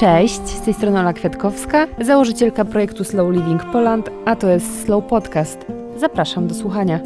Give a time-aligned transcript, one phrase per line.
[0.00, 5.04] Cześć, z tej strony Ola Kwiatkowska, założycielka projektu Slow Living Poland, a to jest Slow
[5.04, 5.58] Podcast.
[5.96, 7.00] Zapraszam do słuchania.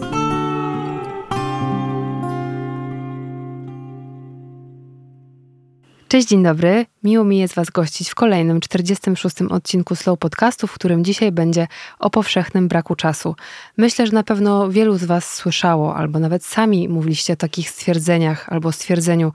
[6.08, 6.86] Cześć, dzień dobry.
[7.02, 9.42] Miło mi jest Was gościć w kolejnym 46.
[9.42, 11.66] odcinku Slow Podcastu, w którym dzisiaj będzie
[11.98, 13.36] o powszechnym braku czasu.
[13.76, 18.48] Myślę, że na pewno wielu z Was słyszało, albo nawet sami mówiliście o takich stwierdzeniach
[18.52, 19.32] albo stwierdzeniu,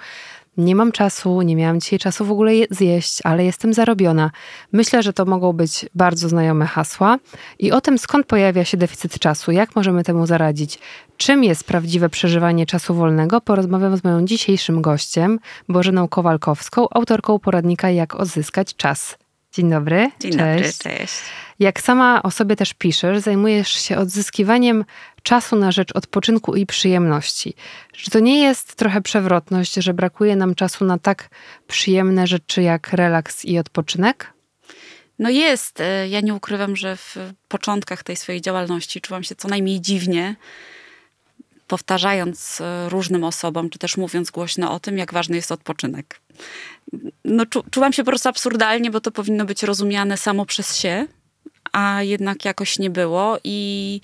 [0.57, 4.31] nie mam czasu, nie miałam dzisiaj czasu w ogóle zjeść, ale jestem zarobiona.
[4.71, 7.17] Myślę, że to mogą być bardzo znajome hasła.
[7.59, 10.79] I o tym, skąd pojawia się deficyt czasu, jak możemy temu zaradzić,
[11.17, 15.39] czym jest prawdziwe przeżywanie czasu wolnego, porozmawiam z moją dzisiejszym gościem,
[15.69, 19.17] Bożeną Kowalkowską, autorką poradnika Jak odzyskać czas.
[19.53, 20.11] Dzień dobry.
[20.19, 20.77] Dzień cześć.
[20.77, 21.21] dobry, cześć.
[21.59, 24.85] Jak sama o sobie też piszesz, zajmujesz się odzyskiwaniem
[25.23, 27.53] czasu na rzecz odpoczynku i przyjemności.
[27.91, 31.29] Czy to nie jest trochę przewrotność, że brakuje nam czasu na tak
[31.67, 34.33] przyjemne rzeczy jak relaks i odpoczynek?
[35.19, 35.81] No jest.
[35.81, 37.15] E, ja nie ukrywam, że w
[37.47, 40.35] początkach tej swojej działalności czułam się co najmniej dziwnie,
[41.67, 46.21] powtarzając e, różnym osobom, czy też mówiąc głośno o tym, jak ważny jest odpoczynek.
[47.25, 51.07] No, czu, czułam się po prostu absurdalnie, bo to powinno być rozumiane samo przez się
[51.71, 53.37] a jednak jakoś nie było.
[53.43, 54.01] I,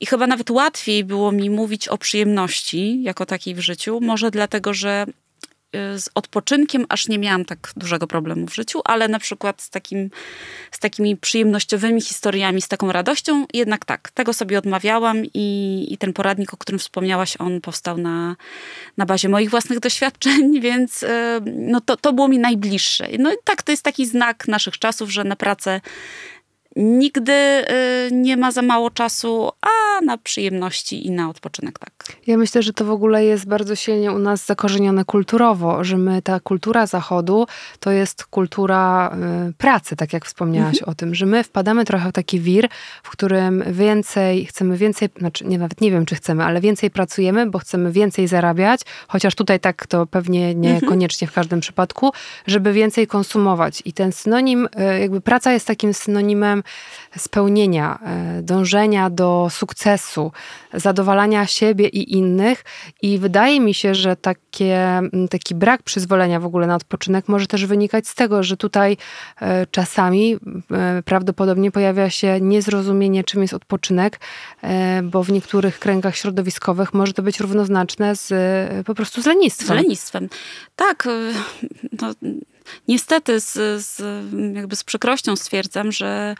[0.00, 4.00] I chyba nawet łatwiej było mi mówić o przyjemności jako takiej w życiu.
[4.02, 5.06] Może dlatego, że
[5.76, 9.70] y, z odpoczynkiem aż nie miałam tak dużego problemu w życiu, ale na przykład z,
[9.70, 10.10] takim,
[10.70, 16.12] z takimi przyjemnościowymi historiami, z taką radością, jednak tak, tego sobie odmawiałam i, i ten
[16.12, 18.36] poradnik, o którym wspomniałaś, on powstał na,
[18.96, 21.08] na bazie moich własnych doświadczeń, więc y,
[21.44, 23.08] no to, to było mi najbliższe.
[23.18, 25.80] No i tak, to jest taki znak naszych czasów, że na pracę
[26.76, 27.64] nigdy y,
[28.12, 32.16] nie ma za mało czasu, a na przyjemności i na odpoczynek tak.
[32.26, 36.22] Ja myślę, że to w ogóle jest bardzo silnie u nas zakorzenione kulturowo, że my,
[36.22, 37.46] ta kultura zachodu
[37.80, 39.16] to jest kultura
[39.48, 40.90] y, pracy, tak jak wspomniałaś mhm.
[40.90, 42.68] o tym, że my wpadamy trochę w taki wir,
[43.02, 47.46] w którym więcej, chcemy więcej, znaczy nie, nawet nie wiem, czy chcemy, ale więcej pracujemy,
[47.46, 51.32] bo chcemy więcej zarabiać, chociaż tutaj tak to pewnie niekoniecznie mhm.
[51.32, 52.12] w każdym przypadku,
[52.46, 53.82] żeby więcej konsumować.
[53.84, 56.63] I ten synonim, y, jakby praca jest takim synonimem
[57.16, 60.32] spełnienia, e, dążenia do sukcesu,
[60.72, 62.64] zadowalania siebie i innych.
[63.02, 67.66] I wydaje mi się, że takie, taki brak przyzwolenia w ogóle na odpoczynek może też
[67.66, 68.96] wynikać z tego, że tutaj
[69.40, 70.36] e, czasami
[70.70, 74.20] e, prawdopodobnie pojawia się niezrozumienie, czym jest odpoczynek,
[75.02, 78.32] bo w niektórych kręgach środowiskowych może to być równoznaczne z
[78.86, 79.66] po prostu z lenistwem.
[79.66, 80.28] Z lenistwem.
[80.76, 81.08] Tak.
[82.02, 82.14] No
[82.88, 83.52] niestety z,
[83.84, 84.02] z,
[84.56, 86.34] jakby z przykrością stwierdzam, że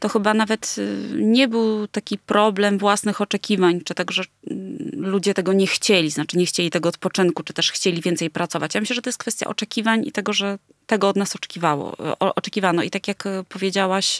[0.00, 5.34] to chyba nawet y, nie był taki problem własnych oczekiwań, czy tak, że mm, ludzie
[5.34, 8.74] tego nie chcieli, znaczy nie chcieli tego odpoczynku, czy też chcieli więcej pracować.
[8.74, 12.82] Ja myślę, że to jest kwestia oczekiwań i tego, że tego od nas oczekiwało, oczekiwano.
[12.82, 14.18] I tak jak y, powiedziałaś,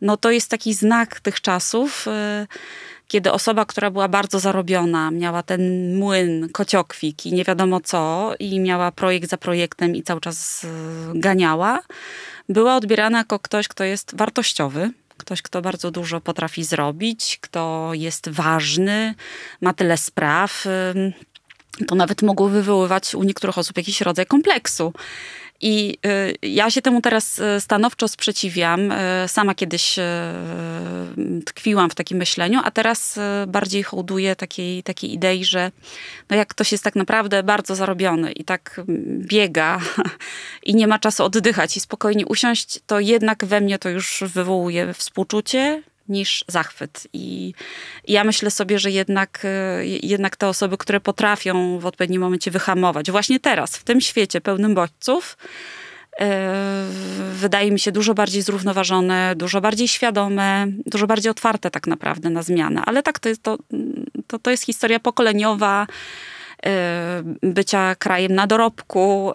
[0.00, 2.46] no to jest taki znak tych czasów, y,
[3.08, 8.60] kiedy osoba, która była bardzo zarobiona, miała ten młyn, kociokwik i nie wiadomo co, i
[8.60, 10.66] miała projekt za projektem i cały czas
[11.14, 11.82] ganiała,
[12.48, 18.28] była odbierana jako ktoś, kto jest wartościowy, ktoś, kto bardzo dużo potrafi zrobić, kto jest
[18.28, 19.14] ważny,
[19.60, 20.64] ma tyle spraw.
[21.86, 24.92] To nawet mogło wywoływać u niektórych osób jakiś rodzaj kompleksu.
[25.60, 25.98] I
[26.42, 28.92] y, ja się temu teraz y, stanowczo sprzeciwiam.
[28.92, 28.94] Y,
[29.26, 29.98] sama kiedyś
[31.46, 35.70] tkwiłam w takim myśleniu, a teraz bardziej hołduję takiej, takiej idei, że
[36.30, 38.80] no jak ktoś jest tak naprawdę bardzo zarobiony i tak
[39.18, 39.80] biega
[40.62, 44.94] i nie ma czasu oddychać i spokojnie usiąść, to jednak we mnie to już wywołuje
[44.94, 47.06] współczucie, niż zachwyt.
[47.12, 47.54] I,
[48.08, 53.10] ja myślę sobie, że jednak, e, jednak te osoby, które potrafią w odpowiednim momencie wyhamować,
[53.10, 55.36] właśnie teraz, w tym świecie pełnym bodźców,
[56.20, 56.86] e,
[57.32, 62.42] wydaje mi się dużo bardziej zrównoważone, dużo bardziej świadome, dużo bardziej otwarte tak naprawdę na
[62.42, 62.82] zmianę.
[62.86, 63.58] Ale tak, to jest, to,
[64.26, 65.86] to, to jest historia pokoleniowa,
[67.42, 69.32] bycia krajem na dorobku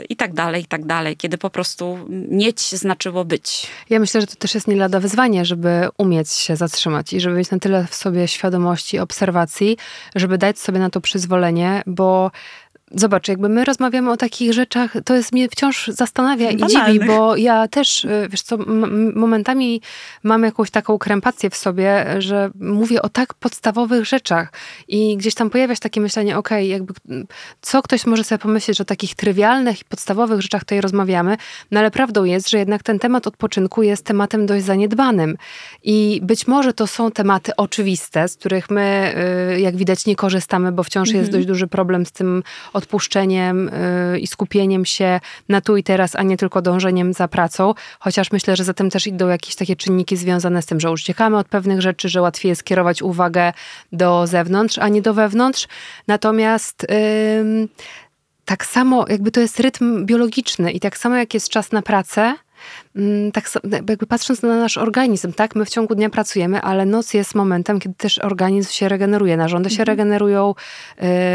[0.00, 3.66] y, i tak dalej, i tak dalej, kiedy po prostu mieć znaczyło być.
[3.90, 7.36] Ja myślę, że to też jest nie lada wyzwanie, żeby umieć się zatrzymać i żeby
[7.36, 9.76] mieć na tyle w sobie świadomości, obserwacji,
[10.14, 12.30] żeby dać sobie na to przyzwolenie, bo
[12.94, 17.36] Zobacz, jakby my rozmawiamy o takich rzeczach, to jest mnie wciąż zastanawia i dziwi, bo
[17.36, 18.58] ja też, y, wiesz co,
[19.14, 19.80] momentami
[20.22, 24.52] mam jakąś taką krępację w sobie, że mówię o tak podstawowych rzeczach
[24.88, 26.94] i gdzieś tam pojawia się takie myślenie, okej, okay, jakby
[27.60, 31.36] co ktoś może sobie pomyśleć, że o takich trywialnych i podstawowych rzeczach tutaj rozmawiamy,
[31.70, 35.36] no ale prawdą jest, że jednak ten temat odpoczynku jest tematem dość zaniedbanym
[35.82, 39.14] i być może to są tematy oczywiste, z których my,
[39.56, 41.22] y, jak widać, nie korzystamy, bo wciąż mhm.
[41.22, 42.42] jest dość duży problem z tym
[42.82, 43.70] odpuszczeniem
[44.12, 47.74] yy, i skupieniem się na tu i teraz, a nie tylko dążeniem za pracą.
[47.98, 51.36] Chociaż myślę, że za tym też idą jakieś takie czynniki związane z tym, że uciekamy
[51.38, 53.52] od pewnych rzeczy, że łatwiej jest kierować uwagę
[53.92, 55.68] do zewnątrz, a nie do wewnątrz.
[56.08, 56.86] Natomiast
[58.44, 62.34] tak samo, jakby to jest rytm biologiczny i tak samo jak jest czas na pracę,
[63.32, 67.34] tak jakby patrząc na nasz organizm, tak, my w ciągu dnia pracujemy, ale noc jest
[67.34, 69.86] momentem, kiedy też organizm się regeneruje, narządy się mhm.
[69.86, 70.54] regenerują,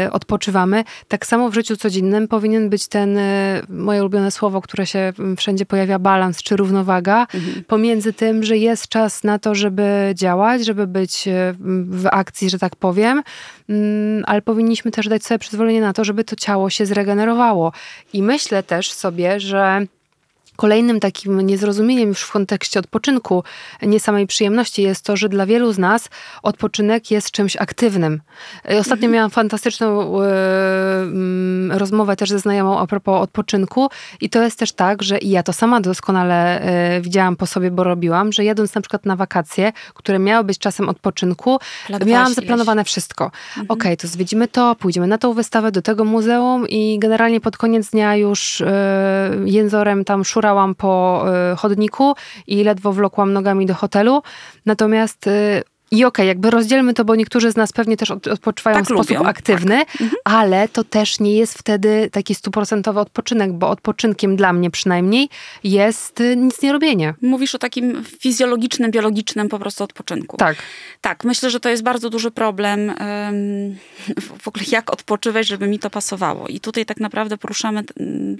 [0.06, 0.84] y, odpoczywamy.
[1.08, 5.66] Tak samo w życiu codziennym powinien być ten, y, moje ulubione słowo, które się wszędzie
[5.66, 7.64] pojawia, balans czy równowaga mhm.
[7.64, 11.54] pomiędzy tym, że jest czas na to, żeby działać, żeby być y,
[11.88, 13.22] w akcji, że tak powiem,
[13.70, 17.72] y, ale powinniśmy też dać sobie przyzwolenie na to, żeby to ciało się zregenerowało.
[18.12, 19.86] I myślę też sobie, że
[20.58, 23.44] Kolejnym takim niezrozumieniem już w kontekście odpoczynku,
[23.82, 26.08] nie samej przyjemności, jest to, że dla wielu z nas
[26.42, 28.20] odpoczynek jest czymś aktywnym.
[28.64, 29.12] Ostatnio mhm.
[29.12, 33.88] miałam fantastyczną y, rozmowę też ze znajomą a propos odpoczynku
[34.20, 36.62] i to jest też tak, że i ja to sama doskonale
[36.96, 40.58] y, widziałam po sobie, bo robiłam, że jadąc na przykład na wakacje, które miały być
[40.58, 41.58] czasem odpoczynku,
[42.06, 43.24] miałam zaplanowane wszystko.
[43.24, 43.66] Mhm.
[43.68, 47.56] Okej, okay, to zwiedzimy to, pójdziemy na tą wystawę, do tego muzeum i generalnie pod
[47.56, 48.66] koniec dnia już y,
[49.44, 52.14] jęzorem tam szura szurałam po y, chodniku
[52.46, 54.22] i ledwo wlokłam nogami do hotelu.
[54.66, 58.76] Natomiast y, i okej, okay, jakby rozdzielmy to, bo niektórzy z nas pewnie też odpoczywają
[58.76, 59.28] tak w sposób lubią.
[59.28, 60.00] aktywny, tak.
[60.00, 60.10] mhm.
[60.24, 65.28] ale to też nie jest wtedy taki stuprocentowy odpoczynek, bo odpoczynkiem dla mnie przynajmniej
[65.64, 67.14] jest y, nic nie robienie.
[67.22, 70.36] Mówisz o takim fizjologicznym, biologicznym po prostu odpoczynku.
[70.36, 70.56] Tak.
[71.00, 72.94] Tak, myślę, że to jest bardzo duży problem
[74.38, 76.48] w ogóle jak odpoczywać, żeby mi to pasowało.
[76.48, 77.84] I tutaj tak naprawdę poruszamy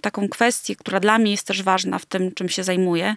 [0.02, 3.16] taką kwestię, która dla mnie jest też ważna w tym, czym się zajmuję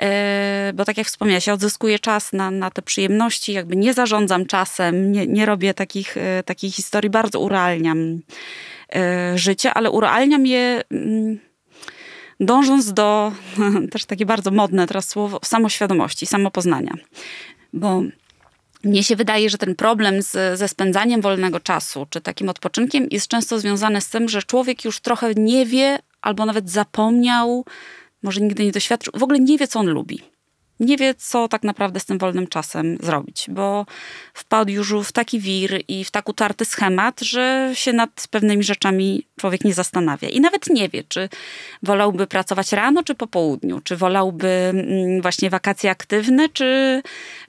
[0.00, 4.46] E, bo tak jak wspomniałaś, ja odzyskuję czas na, na te przyjemności, jakby nie zarządzam
[4.46, 8.20] czasem, nie, nie robię takich, e, takich historii, bardzo urealniam
[8.94, 11.38] e, życie, ale urealniam je mm,
[12.40, 13.32] dążąc do,
[13.92, 16.94] też takie bardzo modne teraz słowo, samoświadomości, samopoznania.
[17.72, 18.02] Bo
[18.84, 23.28] mnie się wydaje, że ten problem z, ze spędzaniem wolnego czasu, czy takim odpoczynkiem jest
[23.28, 27.64] często związany z tym, że człowiek już trochę nie wie, albo nawet zapomniał,
[28.22, 30.22] może nigdy nie doświadczył, w ogóle nie wie, co on lubi.
[30.80, 33.86] Nie wie, co tak naprawdę z tym wolnym czasem zrobić, bo
[34.34, 39.26] wpadł już w taki wir i w tak utarty schemat, że się nad pewnymi rzeczami
[39.40, 40.28] człowiek nie zastanawia.
[40.28, 41.28] I nawet nie wie, czy
[41.82, 47.02] wolałby pracować rano, czy po południu, czy wolałby mm, właśnie wakacje aktywne, czy,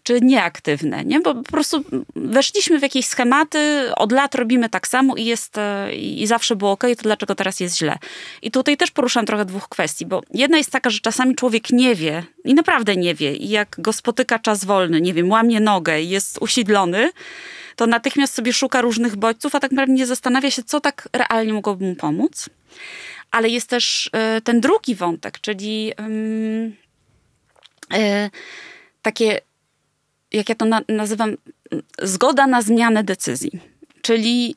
[0.04, 1.20] czy nieaktywne, nie?
[1.20, 1.84] Bo po prostu
[2.16, 6.72] weszliśmy w jakieś schematy, od lat robimy tak samo i jest, e, i zawsze było
[6.72, 7.98] ok, to dlaczego teraz jest źle?
[8.42, 11.96] I tutaj też poruszam trochę dwóch kwestii, bo jedna jest taka, że czasami człowiek nie
[11.96, 16.02] wie i naprawdę nie wie i jak go spotyka czas wolny, nie wiem, łamie nogę
[16.02, 17.12] i jest usiedlony,
[17.76, 21.54] to natychmiast sobie szuka różnych bodźców, a tak naprawdę nie zastanawia się, co tak realnie
[21.54, 22.50] mogłoby mu pomóc.
[23.32, 25.94] Ale jest też e, ten drugi wątek, czyli
[27.94, 28.30] e,
[29.02, 29.42] takie
[30.32, 31.38] jak ja to na, nazywam,
[32.02, 33.52] zgoda na zmianę decyzji.
[34.02, 34.56] Czyli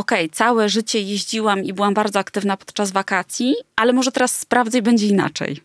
[0.00, 4.78] okej, okay, całe życie jeździłam i byłam bardzo aktywna podczas wakacji, ale może teraz sprawdzę
[4.78, 5.60] i będzie inaczej.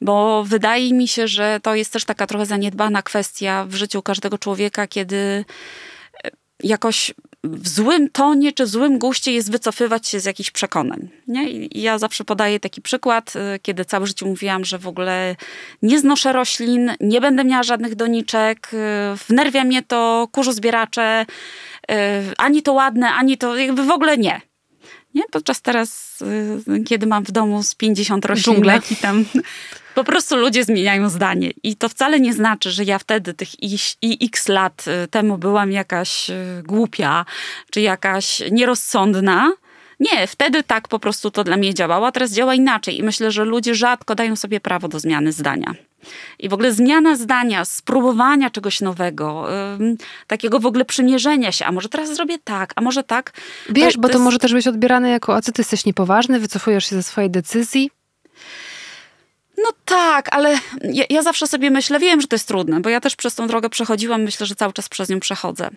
[0.00, 4.38] Bo wydaje mi się, że to jest też taka trochę zaniedbana kwestia w życiu każdego
[4.38, 5.44] człowieka, kiedy
[6.62, 11.08] jakoś w złym tonie czy w złym guście jest wycofywać się z jakichś przekonań.
[11.28, 11.50] Nie?
[11.50, 15.36] I ja zawsze podaję taki przykład, y, kiedy całe życie mówiłam, że w ogóle
[15.82, 18.76] nie znoszę roślin, nie będę miała żadnych doniczek, y,
[19.28, 21.26] wnerwia mnie to kurzu zbieracze,
[22.38, 24.40] ani to ładne, ani to jakby w ogóle nie.
[25.14, 25.22] Nie?
[25.30, 26.18] Podczas teraz,
[26.86, 29.24] kiedy mam w domu z 50 roślinek i tam
[29.94, 31.50] po prostu ludzie zmieniają zdanie.
[31.62, 33.48] I to wcale nie znaczy, że ja wtedy tych
[34.22, 36.30] x lat y, temu byłam jakaś
[36.62, 37.24] głupia,
[37.70, 39.52] czy jakaś nierozsądna.
[40.00, 42.98] Nie, wtedy tak po prostu to dla mnie działało, a teraz działa inaczej.
[42.98, 45.74] I myślę, że ludzie rzadko dają sobie prawo do zmiany zdania.
[46.38, 49.46] I w ogóle zmiana zdania, spróbowania czegoś nowego,
[50.26, 53.32] takiego w ogóle przymierzenia się, a może teraz zrobię tak, a może tak.
[53.68, 54.24] Wiesz, to, bo to, jest...
[54.24, 57.90] może też być odbierane jako, a co ty jesteś niepoważny, wycofujesz się ze swojej decyzji?
[59.58, 63.00] No tak, ale ja, ja, zawsze sobie myślę, wiem, że to jest trudne, bo ja
[63.00, 65.70] też przez tą drogę przechodziłam, myślę, że cały czas przez nią przechodzę.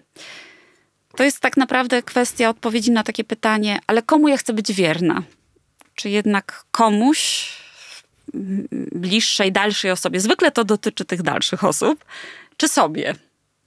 [1.18, 5.24] To jest tak naprawdę kwestia odpowiedzi na takie pytanie, ale komu ja chcę być wierna?
[5.96, 7.50] Czy jednak komuś,
[8.92, 10.20] bliższej, dalszej osobie?
[10.20, 12.06] Zwykle to dotyczy tych dalszych osób,
[12.58, 13.16] czy sobie?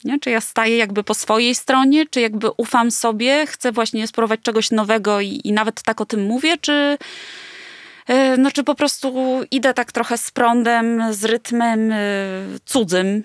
[0.05, 0.19] Nie?
[0.21, 4.71] Czy ja staję jakby po swojej stronie, czy jakby ufam sobie, chcę właśnie spróbować czegoś
[4.71, 6.99] nowego i, i nawet tak o tym mówię, czy
[8.07, 11.97] E, no czy po prostu idę tak trochę z prądem, z rytmem e,
[12.65, 13.23] cudzym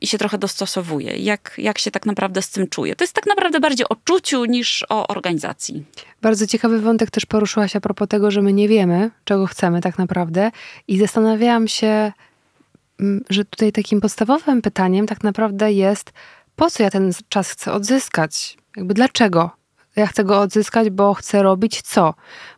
[0.00, 1.16] i się trochę dostosowuję.
[1.16, 2.96] Jak, jak się tak naprawdę z tym czuję.
[2.96, 5.84] To jest tak naprawdę bardziej o czuciu niż o organizacji.
[6.22, 9.98] Bardzo ciekawy wątek też poruszyłaś a propos tego, że my nie wiemy, czego chcemy tak
[9.98, 10.50] naprawdę.
[10.88, 12.12] I zastanawiałam się,
[13.00, 16.12] mm, że tutaj takim podstawowym pytaniem tak naprawdę jest,
[16.56, 18.56] po co ja ten czas chcę odzyskać?
[18.76, 19.50] Jakby dlaczego?
[19.96, 22.14] Ja chcę go odzyskać, bo chcę robić co?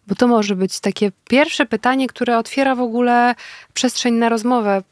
[0.07, 3.35] Bo to może być takie pierwsze pytanie, które otwiera w ogóle
[3.75, 4.83] przestrzeń na rozmowę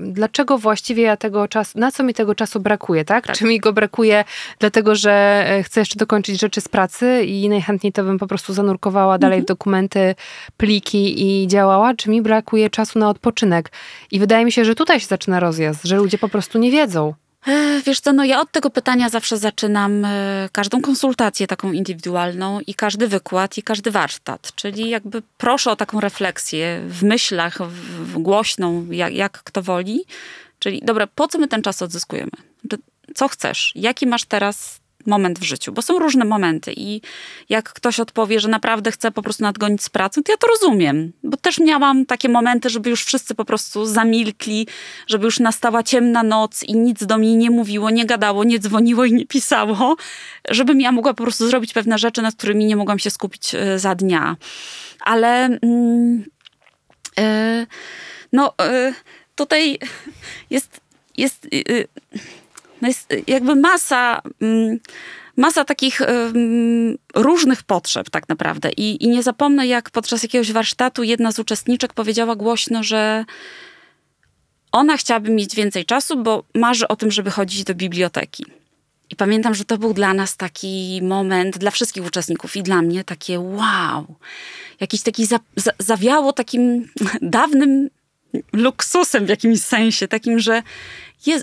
[0.00, 3.26] dlaczego właściwie ja tego czasu, na co mi tego czasu brakuje, tak?
[3.26, 3.36] tak?
[3.36, 4.24] Czy mi go brakuje
[4.58, 8.52] dlatego, że e, chcę jeszcze dokończyć rzeczy z pracy i najchętniej to bym po prostu
[8.52, 9.44] zanurkowała dalej mhm.
[9.44, 10.14] w dokumenty,
[10.56, 13.72] pliki i działała, czy mi brakuje czasu na odpoczynek?
[14.10, 17.14] I wydaje mi się, że tutaj się zaczyna rozjazd, że ludzie po prostu nie wiedzą.
[17.86, 22.74] Wiesz co, no ja od tego pytania zawsze zaczynam e, każdą konsultację taką indywidualną i
[22.74, 24.52] każdy wykład i każdy warsztat.
[24.54, 27.58] Czyli jakby proszę o taką refleksję w myślach,
[28.00, 30.04] w głośną, jak, jak kto woli.
[30.58, 32.30] Czyli dobra, po co my ten czas odzyskujemy?
[33.14, 33.72] Co chcesz?
[33.74, 37.00] Jaki masz teraz moment w życiu, bo są różne momenty i
[37.48, 41.12] jak ktoś odpowie, że naprawdę chce po prostu nadgonić z pracą, to ja to rozumiem,
[41.22, 44.66] bo też miałam takie momenty, żeby już wszyscy po prostu zamilkli,
[45.06, 49.04] żeby już nastała ciemna noc i nic do mnie nie mówiło, nie gadało, nie dzwoniło
[49.04, 49.96] i nie pisało,
[50.50, 53.78] żebym ja mogła po prostu zrobić pewne rzeczy, nad którymi nie mogłam się skupić e,
[53.78, 54.36] za dnia.
[55.00, 56.24] Ale mm,
[57.16, 57.66] yy,
[58.32, 58.94] no yy,
[59.34, 59.78] tutaj
[60.50, 60.80] jest,
[61.16, 61.88] jest yy,
[62.84, 64.78] no jest y, jakby masa, mm,
[65.36, 66.00] masa takich
[67.14, 68.70] różnych potrzeb tak naprawdę.
[68.76, 73.24] I, I nie zapomnę, jak podczas jakiegoś warsztatu jedna z uczestniczek powiedziała głośno, że
[74.72, 78.44] ona chciałaby mieć więcej czasu, bo marzy o tym, żeby chodzić do biblioteki.
[79.10, 83.04] I pamiętam, że to był dla nas taki moment, dla wszystkich uczestników i dla mnie
[83.04, 84.14] takie wow.
[84.80, 86.88] Jakiś taki za, za, zawiało takim
[87.38, 87.90] dawnym
[88.52, 90.62] luksusem w jakimś sensie, takim, że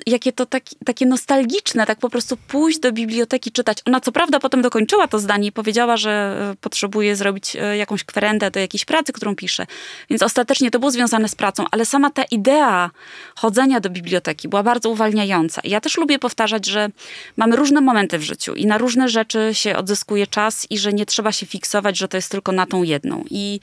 [0.08, 3.78] jakie to taki, takie nostalgiczne, tak po prostu pójść do biblioteki, czytać.
[3.86, 6.12] Ona co prawda potem dokończyła to zdanie i powiedziała, że
[6.52, 9.66] e, potrzebuje zrobić e, jakąś kwerendę do jakiejś pracy, którą pisze.
[10.10, 12.90] Więc ostatecznie to było związane z pracą, ale sama ta idea
[13.36, 15.62] chodzenia do biblioteki była bardzo uwalniająca.
[15.62, 16.90] I ja też lubię powtarzać, że
[17.38, 21.06] mamy różne momenty w życiu i na różne rzeczy się odzyskuje czas i że nie
[21.06, 23.24] trzeba się fiksować, że to jest tylko na tą jedną.
[23.30, 23.60] I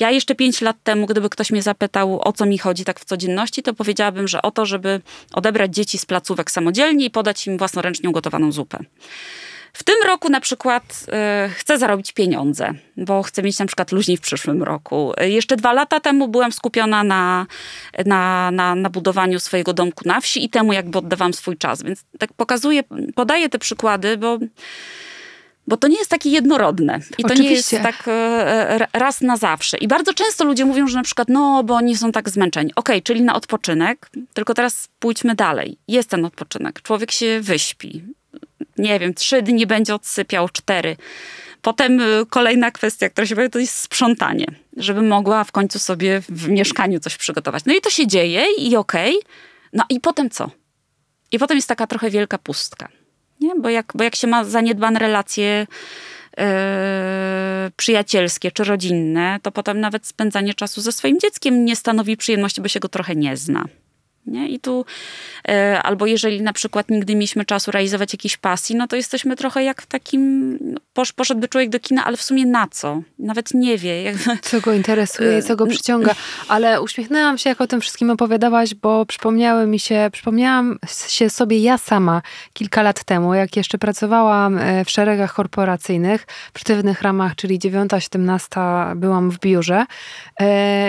[0.00, 3.04] ja jeszcze pięć lat temu, gdyby ktoś mnie zapytał, o co mi chodzi tak w
[3.04, 5.00] codzienności, to powiedziałabym, że o to, żeby
[5.32, 8.78] odebrać odebrać dzieci z placówek samodzielnie i podać im własnoręcznie ugotowaną zupę.
[9.72, 11.06] W tym roku na przykład
[11.46, 15.12] y, chcę zarobić pieniądze, bo chcę mieć na przykład luźniej w przyszłym roku.
[15.20, 17.46] Jeszcze dwa lata temu byłam skupiona na,
[18.06, 21.82] na, na, na budowaniu swojego domku na wsi i temu jakby oddawałam swój czas.
[21.82, 22.82] Więc tak pokazuję,
[23.14, 24.38] podaję te przykłady, bo
[25.68, 27.00] bo to nie jest takie jednorodne.
[27.18, 29.78] I to nie jest tak e, raz na zawsze.
[29.78, 32.70] I bardzo często ludzie mówią, że na przykład, no, bo oni są tak zmęczeni.
[32.76, 35.78] Okej, okay, czyli na odpoczynek, tylko teraz pójdźmy dalej.
[35.88, 36.82] Jest ten odpoczynek.
[36.82, 38.02] Człowiek się wyśpi.
[38.78, 40.96] Nie wiem, trzy dni będzie odsypiał, cztery.
[41.62, 44.46] Potem e, kolejna kwestia, która się pojawia, to jest sprzątanie.
[44.76, 47.64] Żeby mogła w końcu sobie w mieszkaniu coś przygotować.
[47.66, 49.16] No i to się dzieje i okej.
[49.18, 49.32] Okay.
[49.72, 50.50] No i potem co?
[51.32, 52.88] I potem jest taka trochę wielka pustka.
[53.40, 53.54] Nie?
[53.54, 55.66] Bo, jak, bo jak się ma zaniedbane relacje
[56.36, 56.44] yy,
[57.76, 62.68] przyjacielskie czy rodzinne, to potem nawet spędzanie czasu ze swoim dzieckiem nie stanowi przyjemności, bo
[62.68, 63.64] się go trochę nie zna.
[64.28, 64.48] Nie?
[64.48, 64.84] I tu,
[65.48, 69.64] e, albo jeżeli na przykład nigdy mieliśmy czasu realizować jakieś pasji, no to jesteśmy trochę
[69.64, 73.02] jak w takim, no, posz, poszedłby człowiek do kina, ale w sumie na co?
[73.18, 74.02] Nawet nie wie.
[74.02, 74.38] Jakby.
[74.42, 76.14] Co go interesuje, co go e, przyciąga.
[76.48, 81.58] Ale uśmiechnęłam się, jak o tym wszystkim opowiadałaś, bo przypomniały mi się, przypomniałam się sobie
[81.58, 87.36] ja sama kilka lat temu, jak jeszcze pracowałam e, w szeregach korporacyjnych, w sztywnych ramach,
[87.36, 89.86] czyli 9-17 byłam w biurze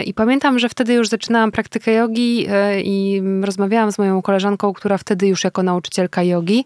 [0.05, 2.48] i pamiętam, że wtedy już zaczynałam praktykę jogi
[2.84, 6.65] i rozmawiałam z moją koleżanką, która wtedy już jako nauczycielka jogi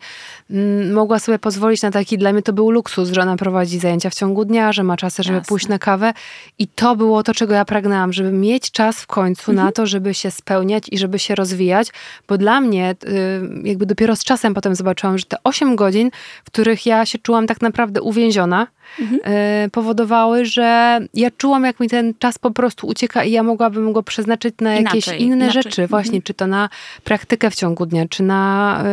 [0.93, 4.13] mogła sobie pozwolić na taki, dla mnie to był luksus, że ona prowadzi zajęcia w
[4.13, 5.49] ciągu dnia, że ma czasy, żeby Jasne.
[5.49, 6.13] pójść na kawę.
[6.59, 9.67] I to było to, czego ja pragnęłam, żeby mieć czas w końcu mhm.
[9.67, 11.87] na to, żeby się spełniać i żeby się rozwijać,
[12.27, 16.11] bo dla mnie y, jakby dopiero z czasem potem zobaczyłam, że te 8 godzin,
[16.43, 18.67] w których ja się czułam tak naprawdę uwięziona,
[18.99, 19.21] mhm.
[19.65, 23.93] Y, powodowały, że ja czułam, jak mi ten czas po prostu ucieka i ja mogłabym
[23.93, 25.63] go przeznaczyć na jakieś inaczej, inne inaczej.
[25.63, 26.21] rzeczy, właśnie, mhm.
[26.21, 26.69] czy to na
[27.03, 28.83] praktykę w ciągu dnia, czy na,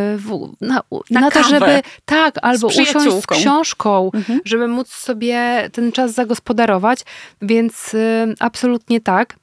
[0.61, 4.41] y, na, na, na to, żeby tak, albo usiąść z książką, mhm.
[4.45, 7.01] żeby móc sobie ten czas zagospodarować,
[7.43, 9.37] więc y, absolutnie tak.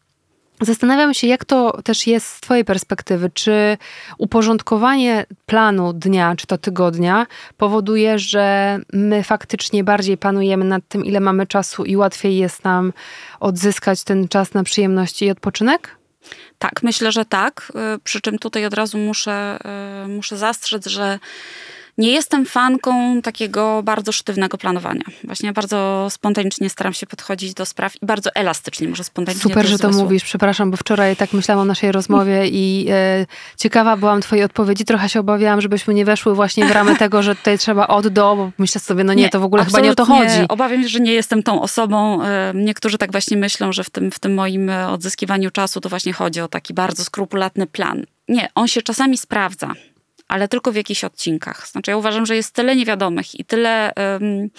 [0.62, 3.30] Zastanawiam się, jak to też jest z Twojej perspektywy.
[3.34, 3.78] Czy
[4.18, 11.20] uporządkowanie planu dnia, czy to tygodnia, powoduje, że my faktycznie bardziej panujemy nad tym, ile
[11.20, 12.94] mamy czasu i łatwiej jest nam
[13.40, 15.97] odzyskać ten czas na przyjemności i odpoczynek?
[16.60, 17.72] Tak, myślę, że tak.
[18.04, 19.60] Przy czym tutaj od razu muszę,
[20.08, 21.20] muszę zastrzec, że
[21.98, 25.04] nie jestem fanką takiego bardzo sztywnego planowania.
[25.24, 29.50] Właśnie bardzo spontanicznie staram się podchodzić do spraw i bardzo elastycznie, może spontanicznie.
[29.50, 30.24] Super, że to mówisz.
[30.24, 33.26] Przepraszam, bo wczoraj tak myślałam o naszej rozmowie i e,
[33.58, 34.86] ciekawa byłam twojej odpowiedzi.
[34.86, 38.36] Trochę się obawiałam, żebyśmy nie weszły właśnie w ramy tego, że tutaj trzeba od do,
[38.36, 40.40] bo myślę sobie, no nie, nie to w ogóle chyba nie o to chodzi.
[40.50, 42.24] Obawiam się, że nie jestem tą osobą.
[42.24, 45.90] E, niektórzy tak właśnie myślą, że w tym, w tym moim e, odzyskiwaniu czasu to
[45.90, 48.04] właśnie chodzi o taki bardzo skrupulatny plan.
[48.30, 49.74] Nie, on się czasami sprawdza
[50.28, 51.68] ale tylko w jakichś odcinkach.
[51.68, 54.50] Znaczy, ja uważam, że jest tyle niewiadomych i tyle um,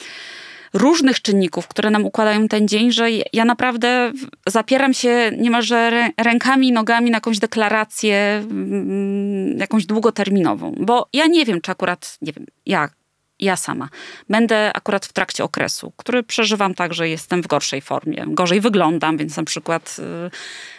[0.75, 4.12] różnych czynników, które nam układają ten dzień, że ja naprawdę
[4.46, 10.75] zapieram się niemalże rękami i nogami na jakąś deklarację, um, jakąś długoterminową.
[10.80, 12.98] Bo ja nie wiem, czy akurat, nie wiem, jak
[13.40, 13.88] ja sama.
[14.28, 18.25] Będę akurat w trakcie okresu, który przeżywam tak, że jestem w gorszej formie.
[18.26, 19.97] Gorzej wyglądam, więc na przykład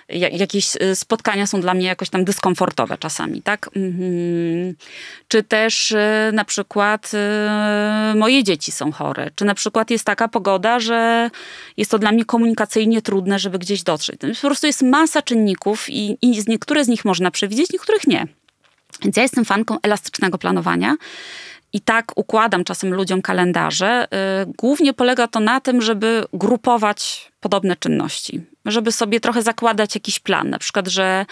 [0.10, 3.70] y, jakieś y, spotkania są dla mnie jakoś tam dyskomfortowe czasami, tak?
[3.76, 4.76] Mhm.
[5.28, 5.98] Czy też y,
[6.34, 7.12] na przykład
[8.16, 9.32] moje dzieci są chore.
[9.36, 11.30] Czy na przykład jest taka pogoda, że
[11.78, 14.20] jest to dla mnie komunikacyjnie trudne, żeby gdzieś dotrzeć.
[14.42, 18.28] Po prostu jest masa czynników i, i niektóre z nich można przewidzieć, niektórych nie.
[19.04, 20.96] Więc ja jestem fanką elastycznego planowania
[21.74, 24.08] i tak układam czasem ludziom kalendarze.
[24.44, 30.20] Y, głównie polega to na tym, żeby grupować podobne czynności, żeby sobie trochę zakładać jakiś
[30.20, 30.50] plan.
[30.50, 31.26] Na przykład, że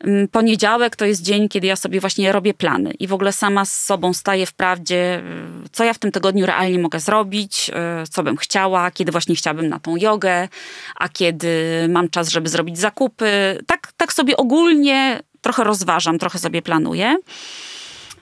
[0.00, 3.64] mm, poniedziałek to jest dzień, kiedy ja sobie właśnie robię plany i w ogóle sama
[3.64, 5.22] z sobą staję w prawdzie,
[5.66, 7.70] y, co ja w tym tygodniu realnie mogę zrobić,
[8.02, 10.48] y, co bym chciała, kiedy właśnie chciałabym na tą jogę,
[10.96, 11.48] a kiedy
[11.88, 13.58] mam czas, żeby zrobić zakupy.
[13.66, 17.16] Tak, tak sobie ogólnie trochę rozważam, trochę sobie planuję.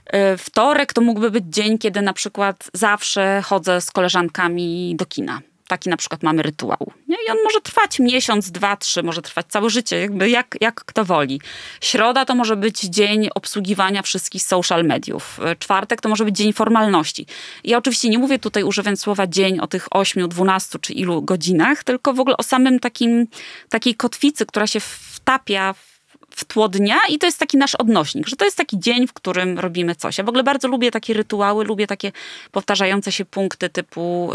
[0.07, 5.41] E, wtorek to mógłby być dzień, kiedy na przykład zawsze chodzę z koleżankami do kina.
[5.69, 6.93] Taki na przykład mamy rytuał.
[7.09, 7.17] Nie?
[7.29, 11.05] I on może trwać miesiąc, dwa, trzy, może trwać całe życie, jakby jak, jak kto
[11.05, 11.41] woli.
[11.81, 15.41] Środa to może być dzień obsługiwania wszystkich social mediów.
[15.45, 17.27] E, czwartek to może być dzień formalności.
[17.65, 21.85] Ja oczywiście nie mówię tutaj używając słowa dzień o tych 8, 12 czy ilu godzinach,
[21.85, 23.27] tylko w ogóle o samym takim,
[23.69, 25.96] takiej kotwicy, która się wtapia w
[26.37, 29.13] w tło dnia i to jest taki nasz odnośnik, że to jest taki dzień, w
[29.13, 30.19] którym robimy coś.
[30.19, 32.13] Ja w ogóle bardzo lubię takie rytuały, lubię takie
[32.53, 34.31] powtarzające się punkty typu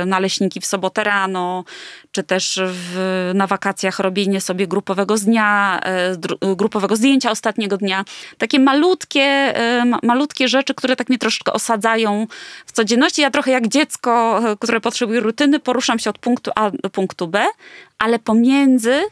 [0.00, 1.64] yy, naleśniki w sobotę rano,
[2.12, 5.80] czy też w, na wakacjach robienie sobie grupowego dnia,
[6.42, 8.04] yy, grupowego zdjęcia ostatniego dnia.
[8.38, 9.54] Takie malutkie,
[10.02, 12.26] malutkie rzeczy, które tak mnie troszeczkę osadzają
[12.66, 13.22] w codzienności.
[13.22, 17.46] Ja trochę jak dziecko, które potrzebuje rutyny, poruszam się od punktu A do punktu B,
[17.98, 19.02] ale pomiędzy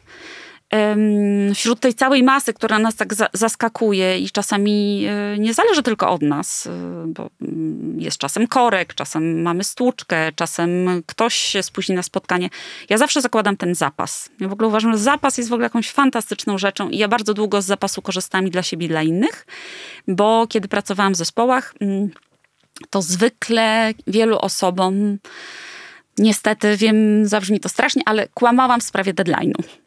[1.55, 6.21] wśród tej całej masy, która nas tak zaskakuje i czasami e, nie zależy tylko od
[6.21, 6.71] nas, e,
[7.07, 12.49] bo mm, jest czasem korek, czasem mamy stłuczkę, czasem ktoś się spóźni na spotkanie.
[12.89, 14.29] Ja zawsze zakładam ten zapas.
[14.39, 17.33] Ja w ogóle uważam, że zapas jest w ogóle jakąś fantastyczną rzeczą i ja bardzo
[17.33, 19.45] długo z zapasu korzystam i dla siebie i dla innych,
[20.07, 22.09] bo kiedy pracowałam w zespołach, mm,
[22.89, 25.17] to zwykle wielu osobom
[26.17, 29.80] Niestety, wiem, zabrzmi to strasznie, ale kłamałam w sprawie deadline'u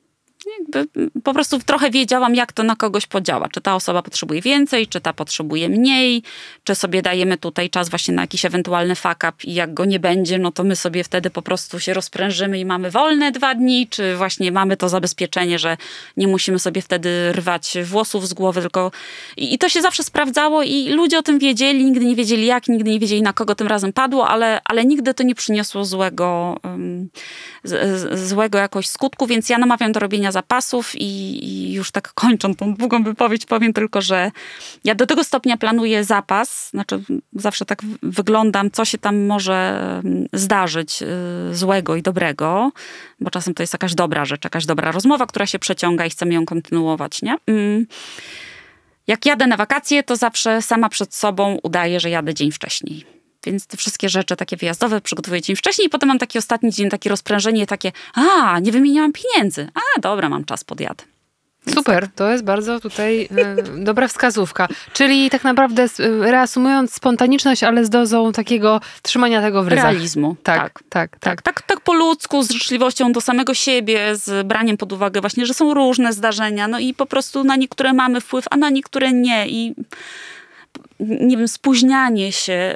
[0.58, 3.48] jakby po prostu trochę wiedziałam, jak to na kogoś podziała.
[3.48, 6.22] Czy ta osoba potrzebuje więcej, czy ta potrzebuje mniej,
[6.64, 10.00] czy sobie dajemy tutaj czas właśnie na jakiś ewentualny fuck up i jak go nie
[10.00, 13.88] będzie, no to my sobie wtedy po prostu się rozprężymy i mamy wolne dwa dni,
[13.88, 15.76] czy właśnie mamy to zabezpieczenie, że
[16.16, 18.90] nie musimy sobie wtedy rwać włosów z głowy, tylko
[19.36, 22.90] i, to się zawsze sprawdzało i ludzie o tym wiedzieli, nigdy nie wiedzieli jak, nigdy
[22.90, 27.08] nie wiedzieli na kogo tym razem padło, ale, ale nigdy to nie przyniosło złego, um,
[27.64, 31.04] z, z, złego jakoś skutku, więc ja namawiam do robienia zapasów i,
[31.44, 34.30] i, już tak kończąc tą długą wypowiedź, powiem tylko, że
[34.84, 40.26] ja do tego stopnia planuję zapas, znaczy zawsze tak wyglądam, co się tam może mm,
[40.32, 42.72] zdarzyć y, złego i dobrego,
[43.20, 46.34] bo czasem to jest jakaś dobra rzecz, jakaś dobra rozmowa, która się przeciąga i chcemy
[46.34, 47.36] ją kontynuować, nie?
[47.46, 47.86] Mm.
[49.06, 53.66] Jak jadę na wakacje, to zawsze sama przed sobą udaję, że jadę dzień wcześniej więc
[53.66, 57.10] te wszystkie rzeczy takie wyjazdowe przygotowuję dzień wcześniej i potem mam taki ostatni dzień, takie
[57.10, 59.68] rozprężenie, takie, a, nie wymieniałam pieniędzy.
[59.74, 61.04] A, dobra, mam czas, podjadę.
[61.74, 62.14] Super, tak.
[62.14, 64.68] to jest bardzo tutaj e, dobra wskazówka.
[64.92, 65.88] Czyli tak naprawdę e,
[66.30, 69.84] reasumując spontaniczność, ale z dozą takiego trzymania tego w ryzach.
[69.84, 70.36] Realizmu.
[70.42, 71.42] Tak tak, tak, tak, tak.
[71.42, 75.54] Tak, tak po ludzku, z życzliwością do samego siebie, z braniem pod uwagę właśnie, że
[75.54, 79.48] są różne zdarzenia, no i po prostu na niektóre mamy wpływ, a na niektóre nie
[79.48, 79.74] i
[81.00, 82.74] nie wiem, spóźnianie się,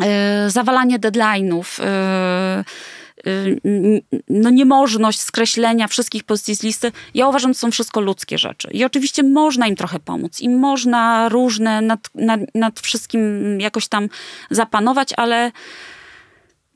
[0.00, 1.84] e, zawalanie deadline'ów, e,
[3.26, 3.32] e,
[4.28, 8.68] no niemożność skreślenia wszystkich pozycji z listy, ja uważam, że są wszystko ludzkie rzeczy.
[8.72, 14.08] I oczywiście można im trochę pomóc i można różne nad, nad, nad wszystkim jakoś tam
[14.50, 15.52] zapanować, ale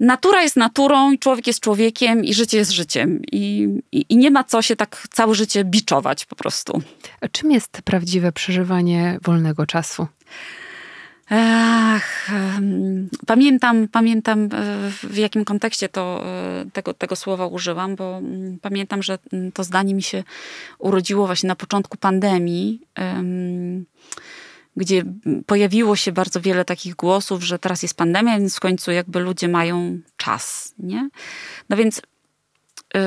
[0.00, 3.20] natura jest naturą i człowiek jest człowiekiem i życie jest życiem.
[3.32, 6.82] I, i, I, nie ma co się tak całe życie biczować po prostu.
[7.20, 10.06] A czym jest prawdziwe przeżywanie wolnego czasu?
[11.30, 12.30] Ach,
[13.26, 14.48] pamiętam, pamiętam e,
[14.90, 19.64] w jakim kontekście to, e, tego, tego słowa użyłam, bo mm, pamiętam, że mm, to
[19.64, 20.24] zdanie mi się
[20.78, 22.80] urodziło właśnie na początku pandemii,
[24.76, 25.04] gdzie
[25.46, 29.48] pojawiło się bardzo wiele takich głosów, że teraz jest pandemia, więc w końcu jakby ludzie
[29.48, 31.08] mają czas, nie?
[31.68, 32.02] No więc
[32.94, 33.00] yy,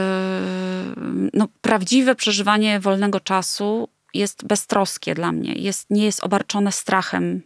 [1.34, 5.53] no, prawdziwe przeżywanie wolnego czasu jest beztroskie dla mnie.
[5.53, 7.41] Jest, nie jest obarczone strachem,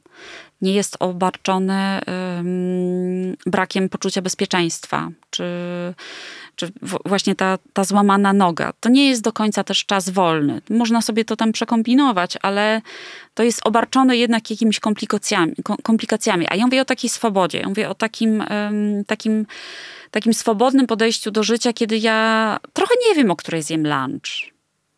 [0.63, 2.01] nie jest obarczone
[3.45, 5.43] brakiem poczucia bezpieczeństwa, czy,
[6.55, 6.71] czy
[7.05, 8.73] właśnie ta, ta złamana noga.
[8.79, 10.61] To nie jest do końca też czas wolny.
[10.69, 12.81] Można sobie to tam przekombinować, ale
[13.33, 15.53] to jest obarczone jednak jakimiś komplikacjami.
[15.83, 16.45] komplikacjami.
[16.49, 18.43] A ja mówię o takiej swobodzie, ja mówię o takim,
[19.07, 19.45] takim,
[20.11, 24.52] takim swobodnym podejściu do życia, kiedy ja trochę nie wiem, o której zjem lunch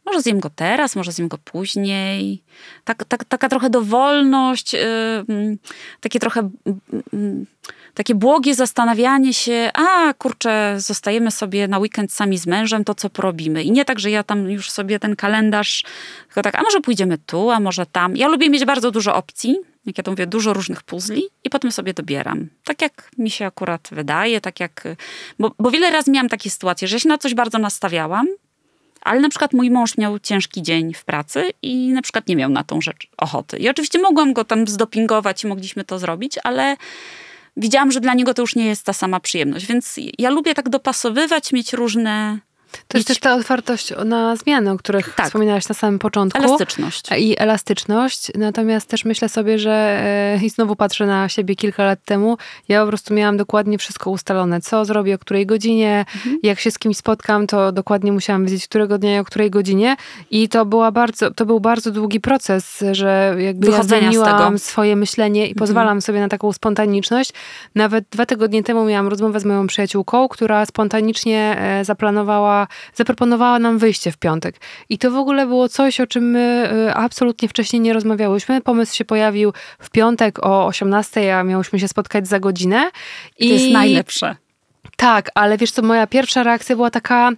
[0.05, 2.43] może zjem go teraz, może zjem go później.
[2.83, 5.57] Tak, tak, taka trochę dowolność, yy,
[6.01, 6.49] takie trochę
[7.13, 7.45] yy,
[7.95, 13.09] takie błogie zastanawianie się, a kurczę, zostajemy sobie na weekend sami z mężem, to co
[13.09, 13.63] porobimy.
[13.63, 15.83] I nie tak, że ja tam już sobie ten kalendarz,
[16.27, 18.17] tylko tak, a może pójdziemy tu, a może tam.
[18.17, 21.71] Ja lubię mieć bardzo dużo opcji, jak ja to mówię, dużo różnych puzli i potem
[21.71, 22.47] sobie dobieram.
[22.63, 24.83] Tak jak mi się akurat wydaje, tak jak...
[25.39, 28.27] Bo, bo wiele razy miałam takie sytuacje, że się na coś bardzo nastawiałam,
[29.05, 32.49] ale na przykład mój mąż miał ciężki dzień w pracy i na przykład nie miał
[32.49, 33.57] na tą rzecz ochoty.
[33.57, 36.77] I oczywiście mogłam go tam zdopingować i mogliśmy to zrobić, ale
[37.57, 39.65] widziałam, że dla niego to już nie jest ta sama przyjemność.
[39.65, 42.39] Więc ja lubię tak dopasowywać, mieć różne
[42.87, 45.25] to jest też ta otwartość na zmiany, o których tak.
[45.25, 46.43] wspominałaś na samym początku.
[46.43, 47.09] Elastyczność.
[47.17, 48.31] I elastyczność.
[48.35, 52.81] Natomiast też myślę sobie, że e, i znowu patrzę na siebie kilka lat temu, ja
[52.81, 54.61] po prostu miałam dokładnie wszystko ustalone.
[54.61, 56.39] Co zrobię, o której godzinie, mhm.
[56.43, 59.95] jak się z kimś spotkam, to dokładnie musiałam wiedzieć, którego dnia i o której godzinie.
[60.31, 65.41] I to, była bardzo, to był bardzo długi proces, że jakby ja zmieniłam swoje myślenie
[65.41, 65.55] i mhm.
[65.55, 67.33] pozwalam sobie na taką spontaniczność.
[67.75, 72.54] Nawet dwa tygodnie temu miałam rozmowę z moją przyjaciółką, która spontanicznie e, zaplanowała
[72.93, 74.55] zaproponowała nam wyjście w piątek.
[74.89, 78.61] I to w ogóle było coś, o czym my y, absolutnie wcześniej nie rozmawiałyśmy.
[78.61, 82.91] Pomysł się pojawił w piątek o 18, a miałyśmy się spotkać za godzinę.
[83.39, 84.35] I to jest najlepsze.
[84.97, 87.31] Tak, ale wiesz co, moja pierwsza reakcja była taka,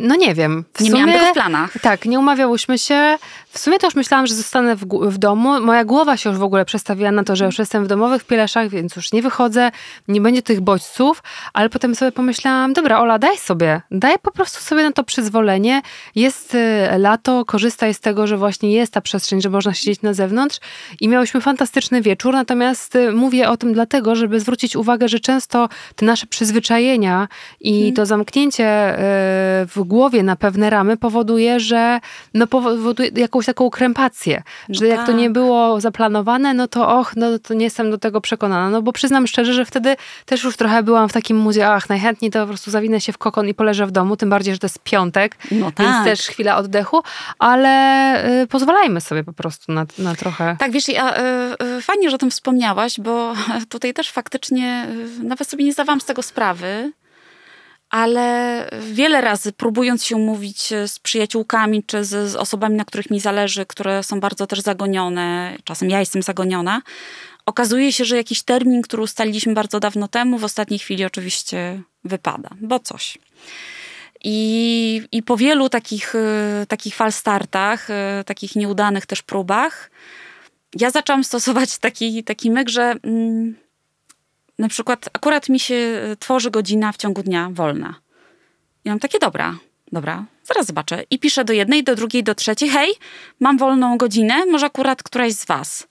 [0.00, 0.64] no nie wiem.
[0.74, 1.72] W nie sumie, miałam tego w planach.
[1.82, 3.18] Tak, nie umawiałyśmy się.
[3.50, 5.60] W sumie to już myślałam, że zostanę w, w, domu.
[5.60, 8.68] Moja głowa się już w ogóle przestawiła na to, że już jestem w domowych pieleszach,
[8.68, 9.70] więc już nie wychodzę,
[10.08, 14.60] nie będzie tych bodźców, ale potem sobie pomyślałam, dobra Ola, daj sobie, daj po prostu
[14.60, 15.82] sobie na to przyzwolenie.
[16.14, 16.58] Jest y,
[16.98, 20.58] lato, korzystaj z tego, że właśnie jest ta przestrzeń, że można siedzieć na zewnątrz
[21.00, 25.68] i miałyśmy fantastyczny wieczór, natomiast y, mówię o tym dlatego, żeby zwrócić uwagę, że często
[25.96, 27.28] te nasze przyzwyczajenia
[27.60, 27.94] i hmm.
[27.94, 28.98] to zamknięcie y,
[29.66, 32.00] w głowie na pewne ramy powoduje, że
[32.34, 34.88] no powoduje jakąś taką krępację, no że tak.
[34.88, 35.32] jak to nie tak.
[35.32, 38.70] było zaplanowane, no to och, no to nie jestem do tego przekonana.
[38.70, 42.30] No bo przyznam szczerze, że wtedy też już trochę byłam w takim muzie, ach, najchętniej
[42.30, 44.64] to po prostu zawinę się w kokon i poleżę w domu, tym bardziej, że to
[44.64, 45.86] jest piątek, no tak.
[45.86, 47.02] więc też chwila oddechu,
[47.38, 50.56] ale y, pozwalajmy sobie po prostu na, na trochę...
[50.58, 51.20] Tak, wiesz, ja, y,
[51.78, 53.34] y, fajnie, że o tym wspomniałaś, bo
[53.68, 54.86] tutaj też faktycznie
[55.20, 56.92] y, nawet sobie nie zdawałam z tego sprawy,
[57.90, 63.20] ale wiele razy próbując się umówić z przyjaciółkami czy z, z, osobami, na których mi
[63.20, 66.82] zależy, które są bardzo też zagonione, czasem ja jestem zagoniona,
[67.46, 72.50] okazuje się, że jakiś termin, który ustaliliśmy bardzo dawno temu, w ostatniej chwili oczywiście wypada,
[72.60, 73.18] bo coś.
[74.24, 79.90] I, i po wielu takich, y, takich falstartach, y, takich nieudanych też próbach,
[80.80, 82.94] ja zaczęłam stosować taki, taki myk, że.
[83.02, 83.56] Mm,
[84.60, 87.94] na przykład akurat mi się e, tworzy godzina w ciągu dnia wolna.
[88.84, 89.58] I mam takie, dobra,
[89.92, 91.04] dobra, zaraz zobaczę.
[91.10, 92.92] I piszę do jednej, do drugiej, do trzeciej, hej,
[93.40, 95.88] mam wolną godzinę, może akurat któraś z was.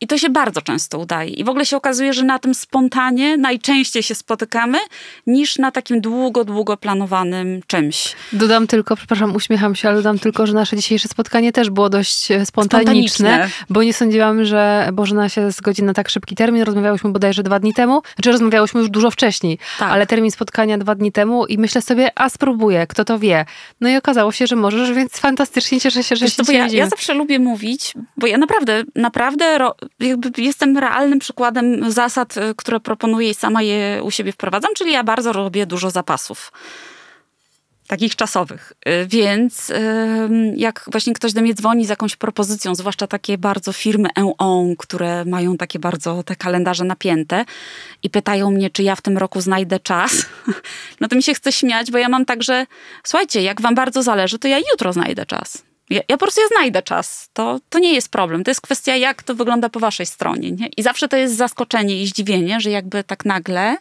[0.00, 1.30] I to się bardzo często udaje.
[1.30, 4.78] I w ogóle się okazuje, że na tym spontanie najczęściej się spotykamy,
[5.26, 8.16] niż na takim długo, długo planowanym czymś.
[8.32, 12.30] Dodam tylko, przepraszam, uśmiecham się, ale dodam tylko, że nasze dzisiejsze spotkanie też było dość
[12.30, 13.50] e, spontaniczne, spontaniczne.
[13.70, 16.62] bo nie sądziłam, że Bożena się zgodzi na tak szybki termin.
[16.62, 19.92] Rozmawiałyśmy bodajże dwa dni temu, znaczy rozmawiałyśmy już dużo wcześniej, tak.
[19.92, 23.44] ale termin spotkania dwa dni temu i myślę sobie, a spróbuję, kto to wie.
[23.80, 26.66] No i okazało się, że możesz, więc fantastycznie cieszę się, że Wiesz, się to, ja,
[26.66, 29.58] ja zawsze lubię mówić, bo ja naprawdę, naprawdę
[30.00, 34.92] jakby jestem realnym przykładem zasad, y, które proponuję i sama je u siebie wprowadzam, czyli
[34.92, 36.52] ja bardzo robię dużo zapasów.
[37.86, 38.72] takich czasowych.
[38.88, 39.72] Y, więc
[40.56, 45.24] jak właśnie ktoś do mnie dzwoni z jakąś propozycją, zwłaszcza takie bardzo firmy en które
[45.24, 47.44] mają takie bardzo te kalendarze napięte
[48.02, 50.26] i pytają mnie, czy ja w tym roku znajdę czas,
[51.00, 52.66] no to mi się chce śmiać, bo ja mam tak, że
[53.04, 55.67] słuchajcie, jak wam bardzo zależy, to ja jutro znajdę czas.
[55.90, 57.30] Ja, ja, po prostu ja znajdę czas.
[57.32, 58.44] To, to nie jest problem.
[58.44, 60.52] To jest kwestia, jak to wygląda po waszej stronie.
[60.52, 60.66] Nie?
[60.76, 63.76] I zawsze to jest zaskoczenie i zdziwienie, że jakby tak nagle.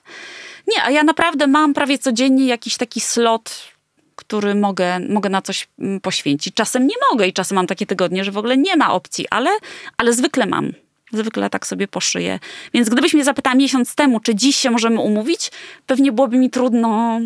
[0.67, 3.77] Nie, a ja naprawdę mam prawie codziennie jakiś taki slot
[4.17, 6.53] który mogę, mogę na coś mm, poświęcić.
[6.53, 9.49] Czasem nie mogę i czasem mam takie tygodnie, że w ogóle nie ma opcji, ale,
[9.97, 10.73] ale zwykle mam.
[11.11, 12.39] Zwykle tak sobie poszyję.
[12.73, 15.51] Więc gdybyś mnie zapytała miesiąc temu, czy dziś się możemy umówić,
[15.85, 17.19] pewnie byłoby mi trudno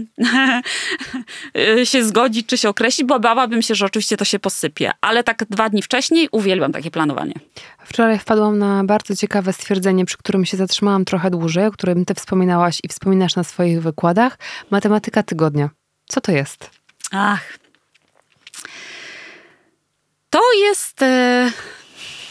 [1.92, 4.92] się zgodzić, czy się określić, bo bałabym się, że oczywiście to się posypie.
[5.02, 7.34] Ale tak dwa dni wcześniej uwielbiam takie planowanie.
[7.86, 12.14] Wczoraj wpadłam na bardzo ciekawe stwierdzenie, przy którym się zatrzymałam trochę dłużej, o którym ty
[12.14, 14.38] wspominałaś i wspominasz na swoich wykładach.
[14.70, 15.70] Matematyka tygodnia.
[16.08, 16.70] Co to jest?
[17.12, 17.58] Ach.
[20.30, 21.02] To jest.
[21.02, 21.52] E,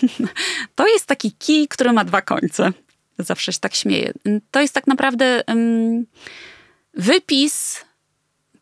[0.75, 2.73] to jest taki kij, który ma dwa końce.
[3.19, 4.13] Zawsze się tak śmieję.
[4.51, 5.43] To jest tak naprawdę
[6.95, 7.85] wypis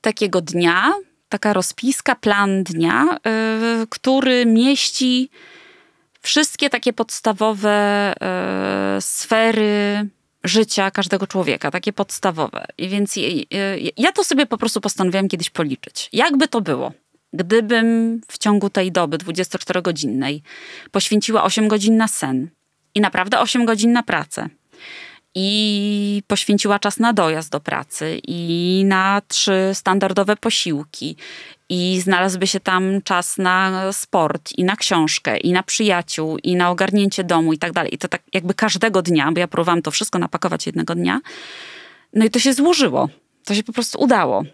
[0.00, 0.94] takiego dnia,
[1.28, 5.30] taka rozpiska, plan dnia, e, który mieści
[6.22, 7.70] wszystkie takie podstawowe
[8.20, 10.08] e, sfery
[10.44, 12.66] życia każdego człowieka, takie podstawowe.
[12.78, 13.14] I więc
[13.96, 16.08] ja to sobie po prostu postanowiłam kiedyś policzyć.
[16.12, 16.92] Jakby to było,
[17.32, 20.40] gdybym w ciągu tej doby 24-godzinnej
[20.90, 22.50] poświęciła 8 godzin na sen
[22.94, 24.48] i naprawdę 8 godzin na pracę,
[25.34, 31.16] i poświęciła czas na dojazd do pracy i na trzy standardowe posiłki
[31.68, 36.70] i znalazłby się tam czas na sport i na książkę i na przyjaciół i na
[36.70, 37.94] ogarnięcie domu i tak dalej.
[37.94, 41.20] I to tak jakby każdego dnia, bo ja próbowałam to wszystko napakować jednego dnia.
[42.12, 43.08] No i to się złożyło.
[43.44, 44.44] To się po prostu udało.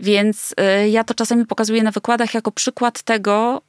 [0.00, 3.62] Więc y, ja to czasami pokazuję na wykładach jako przykład tego,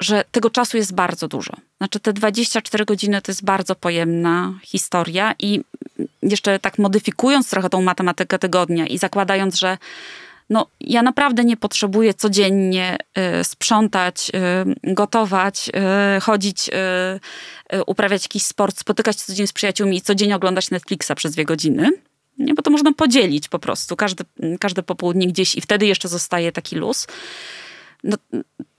[0.00, 1.52] że tego czasu jest bardzo dużo.
[1.78, 5.60] Znaczy te 24 godziny to jest bardzo pojemna historia i
[6.22, 9.78] jeszcze tak modyfikując trochę tą matematykę tygodnia i zakładając, że
[10.50, 12.96] no, ja naprawdę nie potrzebuję codziennie
[13.40, 14.30] y, sprzątać,
[14.84, 15.70] y, gotować,
[16.16, 20.70] y, chodzić, y, y, uprawiać jakiś sport, spotykać się codziennie z przyjaciółmi i codziennie oglądać
[20.70, 21.90] Netflixa przez dwie godziny.
[22.38, 24.24] Nie, bo to można podzielić po prostu, każde,
[24.60, 27.06] każde popołudnie gdzieś i wtedy jeszcze zostaje taki luz.
[28.04, 28.16] No,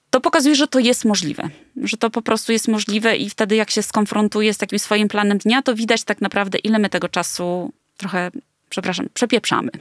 [0.09, 1.49] to pokazuje, że to jest możliwe.
[1.83, 5.37] Że to po prostu jest możliwe i wtedy jak się skonfrontuje z takim swoim planem
[5.37, 8.31] dnia, to widać tak naprawdę, ile my tego czasu trochę,
[8.69, 9.71] przepraszam, przepieprzamy.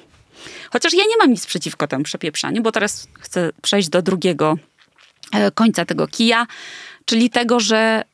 [0.70, 4.58] Chociaż ja nie mam nic przeciwko temu przepieprzaniu, bo teraz chcę przejść do drugiego
[5.32, 6.46] e, końca tego kija,
[7.04, 8.04] czyli tego, że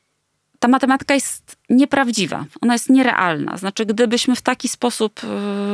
[0.61, 3.57] ta matematyka jest nieprawdziwa, ona jest nierealna.
[3.57, 5.21] Znaczy, gdybyśmy w taki sposób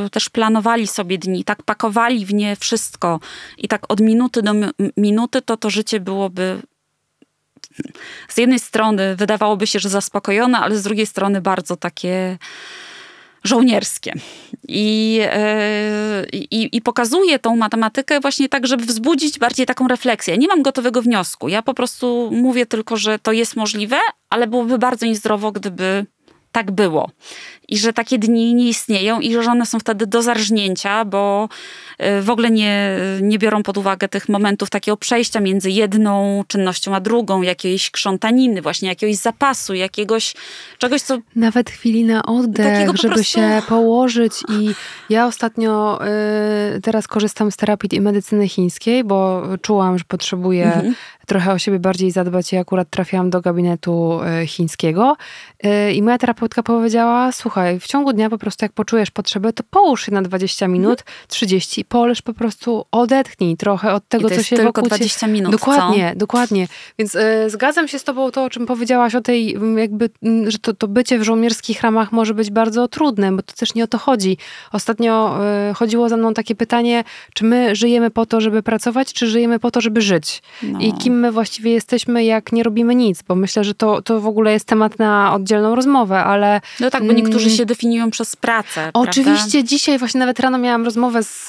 [0.06, 3.20] y, też planowali sobie dni, tak pakowali w nie wszystko
[3.58, 4.52] i tak od minuty do
[4.96, 6.62] minuty, to to życie byłoby
[8.28, 12.38] z jednej strony wydawałoby się, że zaspokojone, ale z drugiej strony bardzo takie
[13.46, 14.12] żołnierskie.
[14.68, 20.38] I, yy, i, I pokazuje tą matematykę właśnie tak, żeby wzbudzić bardziej taką refleksję.
[20.38, 21.48] Nie mam gotowego wniosku.
[21.48, 23.96] Ja po prostu mówię tylko, że to jest możliwe,
[24.30, 26.06] ale byłoby bardzo niezdrowo, gdyby
[26.52, 27.10] tak było.
[27.68, 31.48] I że takie dni nie istnieją i że one są wtedy do zarżnięcia, bo
[32.22, 37.00] w ogóle nie, nie biorą pod uwagę tych momentów takiego przejścia między jedną czynnością a
[37.00, 40.34] drugą, jakiejś krzątaniny, właśnie jakiegoś zapasu, jakiegoś
[40.78, 41.18] czegoś, co...
[41.36, 43.24] Nawet chwili na oddech, żeby prostu...
[43.24, 44.70] się położyć i
[45.10, 46.00] ja ostatnio
[46.76, 50.94] y, teraz korzystam z terapii i medycyny chińskiej, bo czułam, że potrzebuję mhm.
[51.26, 55.16] trochę o siebie bardziej zadbać i akurat trafiłam do gabinetu e, chińskiego.
[55.62, 59.62] E, i moja terapeutka powiedziała, słuchaj, w ciągu dnia po prostu jak poczujesz potrzebę, to
[59.70, 64.42] połóż się na 20 minut, 30 i poleż po prostu, odetchnij trochę od tego, co
[64.42, 66.18] się tylko wokół 20 minut, Dokładnie, co?
[66.18, 66.68] dokładnie.
[66.98, 67.20] Więc y,
[67.50, 70.10] zgadzam się z tobą to, o czym powiedziałaś o tej, jakby,
[70.46, 73.84] że to, to bycie w żołnierskich ramach może być bardzo trudne, bo to też nie
[73.84, 74.38] o to chodzi.
[74.72, 75.38] Ostatnio
[75.70, 79.58] y, chodziło za mną takie pytanie, czy my żyjemy po to, żeby pracować, czy żyjemy
[79.58, 80.42] po to, żeby żyć?
[80.62, 80.78] No.
[80.80, 84.26] I kim my właściwie jesteśmy, jak nie robimy nic, bo myślę, że to, to w
[84.26, 86.60] ogóle jest temat na oddzielną rozmowę, ale...
[86.80, 89.68] No tak, bo niektórzy mm, się definiują przez pracę, Oczywiście, prawda?
[89.68, 91.46] dzisiaj właśnie nawet rano miałam rozmowę z,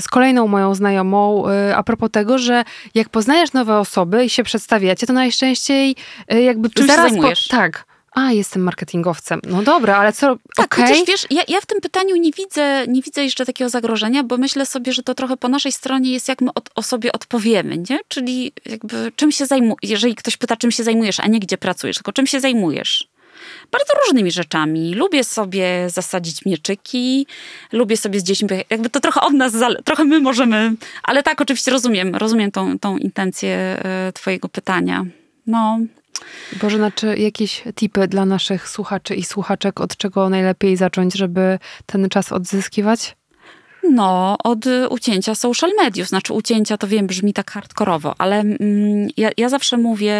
[0.00, 2.64] z kolejną moją znajomą y, a propos tego, że
[2.94, 5.96] jak poznajesz nowe osoby i się przedstawiacie, to najczęściej
[6.32, 7.12] y, jakby czymś zaraz.
[7.16, 9.40] Po, tak, a, jestem marketingowcem.
[9.48, 10.36] No dobra, ale co?
[10.56, 10.86] Tak, okay.
[10.86, 14.36] chociaż wiesz, ja, ja w tym pytaniu nie widzę, nie widzę jeszcze takiego zagrożenia, bo
[14.36, 17.78] myślę sobie, że to trochę po naszej stronie jest, jak my od, o sobie odpowiemy,
[17.90, 17.98] nie?
[18.08, 21.96] Czyli jakby czym się zajmujesz, jeżeli ktoś pyta, czym się zajmujesz, a nie gdzie pracujesz,
[21.96, 23.08] tylko czym się zajmujesz.
[23.72, 24.94] Bardzo różnymi rzeczami.
[24.94, 27.26] Lubię sobie zasadzić mieczyki,
[27.72, 29.52] lubię sobie z dziećmi, jakby to trochę od nas,
[29.84, 35.06] trochę my możemy, ale tak, oczywiście rozumiem, rozumiem tą, tą intencję e, twojego pytania.
[35.46, 35.78] No,
[36.62, 42.08] Boże, czy jakieś tipy dla naszych słuchaczy i słuchaczek, od czego najlepiej zacząć, żeby ten
[42.08, 43.16] czas odzyskiwać?
[43.90, 46.08] No, od ucięcia social mediów.
[46.08, 50.14] Znaczy ucięcia to wiem, brzmi tak hardkorowo, ale mm, ja, ja, zawsze mówię,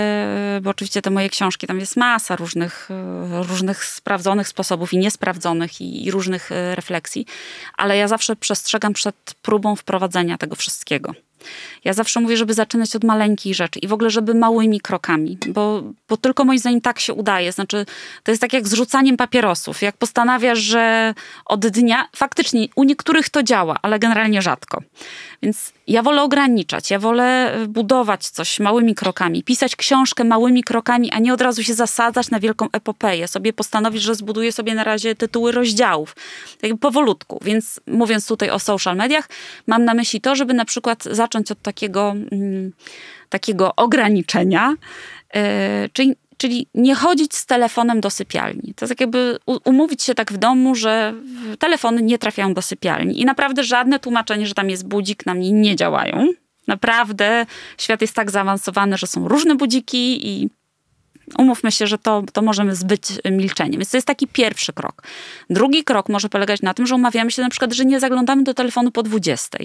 [0.63, 2.89] bo oczywiście te moje książki, tam jest masa różnych,
[3.49, 7.27] różnych sprawdzonych sposobów i niesprawdzonych i, i różnych refleksji,
[7.77, 11.15] ale ja zawsze przestrzegam przed próbą wprowadzenia tego wszystkiego.
[11.85, 15.83] Ja zawsze mówię, żeby zaczynać od maleńkich rzeczy i w ogóle, żeby małymi krokami, bo,
[16.09, 17.53] bo tylko moim zdaniem tak się udaje.
[17.53, 17.87] Znaczy,
[18.23, 19.83] to jest tak jak z rzucaniem papierosów.
[19.83, 24.83] Jak postanawiasz, że od dnia, faktycznie u niektórych to działa, ale generalnie rzadko.
[25.43, 31.19] Więc ja wolę ograniczać, ja wolę budować coś małymi krokami, pisać książkę małymi krokami, a
[31.19, 33.29] nie od razu się zasadzać na wielką epopeję.
[33.29, 36.17] Sobie postanowić, że zbuduję sobie na razie tytuły rozdziałów.
[36.61, 37.39] Tak powolutku.
[37.43, 39.29] Więc mówiąc tutaj o social mediach,
[39.67, 42.73] mam na myśli to, żeby na przykład zacząć od takiego, mm,
[43.29, 44.75] takiego ograniczenia,
[45.35, 45.41] yy,
[45.93, 48.75] czyli Czyli nie chodzić z telefonem do sypialni.
[48.77, 51.15] To jest tak jakby umówić się tak w domu, że
[51.59, 53.21] telefony nie trafiają do sypialni.
[53.21, 56.27] I naprawdę żadne tłumaczenie, że tam jest budzik, na mnie nie działają.
[56.67, 57.47] Naprawdę
[57.79, 60.51] świat jest tak zaawansowany, że są różne budziki i
[61.39, 63.79] umówmy się, że to, to możemy zbyć milczeniem.
[63.79, 65.03] Więc to jest taki pierwszy krok.
[65.51, 68.55] Drugi krok może polegać na tym, że umawiamy się na przykład, że nie zaglądamy do
[68.55, 69.59] telefonu po 20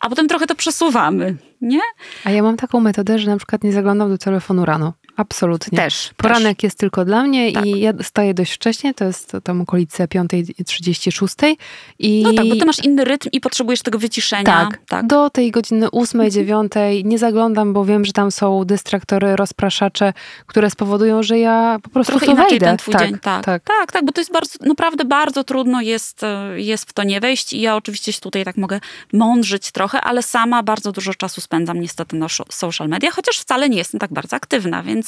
[0.00, 1.80] a potem trochę to przesuwamy, nie?
[2.24, 4.92] A ja mam taką metodę, że na przykład nie zaglądam do telefonu rano.
[5.16, 5.78] Absolutnie.
[5.78, 6.10] Też.
[6.16, 6.64] Poranek też.
[6.64, 7.66] jest tylko dla mnie tak.
[7.66, 11.56] i ja staję dość wcześnie, to jest tam okolice 5.36.
[11.98, 12.22] I...
[12.22, 14.44] No tak, bo ty masz inny rytm i potrzebujesz tego wyciszenia.
[14.44, 15.06] Tak, tak.
[15.06, 17.08] do tej godziny 8, 9 mhm.
[17.08, 20.12] nie zaglądam, bo wiem, że tam są dystraktory, rozpraszacze,
[20.46, 22.66] które spowodują, że ja po prostu Trochę inaczej wejdę.
[22.66, 23.44] ten twój tak, dzień, tak.
[23.44, 23.62] Tak.
[23.64, 27.20] tak, tak, bo to jest bardzo, naprawdę bardzo trudno jest, e, jest w to nie
[27.20, 28.80] wejść i ja oczywiście tutaj tak mogę
[29.12, 33.78] mądrzyć trochę, ale sama bardzo dużo czasu spędzam niestety na social media, chociaż wcale nie
[33.78, 35.01] jestem tak bardzo aktywna, więc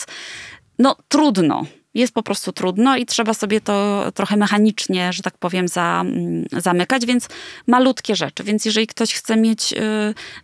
[0.78, 1.66] no trudno.
[1.94, 6.44] Jest po prostu trudno i trzeba sobie to trochę mechanicznie, że tak powiem, za, mm,
[6.52, 7.28] zamykać, więc
[7.66, 8.44] malutkie rzeczy.
[8.44, 9.76] Więc jeżeli ktoś chce mieć y,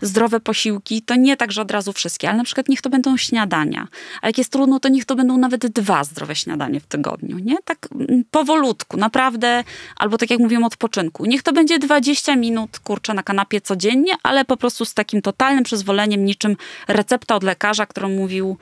[0.00, 3.16] zdrowe posiłki, to nie tak, że od razu wszystkie, ale na przykład niech to będą
[3.16, 3.88] śniadania.
[4.22, 7.56] A jak jest trudno, to niech to będą nawet dwa zdrowe śniadanie w tygodniu, nie?
[7.64, 9.64] Tak mm, powolutku, naprawdę,
[9.96, 11.24] albo tak jak mówiłem, odpoczynku.
[11.24, 15.64] Niech to będzie 20 minut, kurczę, na kanapie codziennie, ale po prostu z takim totalnym
[15.64, 16.56] przyzwoleniem, niczym
[16.88, 18.56] recepta od lekarza, którą mówił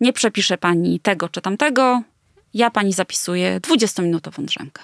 [0.00, 2.02] nie przepisze pani tego czy tamtego,
[2.54, 4.82] ja pani zapisuję 20-minutową drzemkę.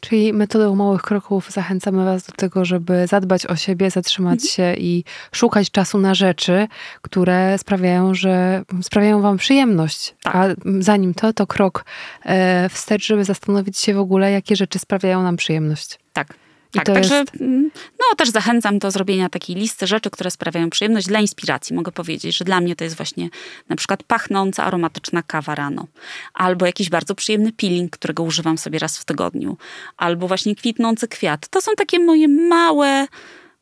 [0.00, 4.50] Czyli metodą małych kroków zachęcamy Was do tego, żeby zadbać o siebie, zatrzymać mhm.
[4.50, 6.68] się i szukać czasu na rzeczy,
[7.02, 10.14] które sprawiają, że sprawiają Wam przyjemność.
[10.22, 10.36] Tak.
[10.36, 10.46] A
[10.78, 11.84] zanim to, to krok
[12.24, 15.98] e, wstecz, żeby zastanowić się w ogóle, jakie rzeczy sprawiają nam przyjemność.
[16.12, 16.34] Tak.
[16.76, 17.40] Tak, także jest...
[17.40, 21.76] Mm, no, też zachęcam do zrobienia takiej listy rzeczy, które sprawiają przyjemność dla inspiracji.
[21.76, 23.28] Mogę powiedzieć, że dla mnie to jest właśnie
[23.68, 25.86] na przykład pachnąca, aromatyczna kawa rano,
[26.34, 29.56] albo jakiś bardzo przyjemny peeling, którego używam sobie raz w tygodniu,
[29.96, 31.48] albo właśnie kwitnący kwiat.
[31.48, 33.06] To są takie moje małe,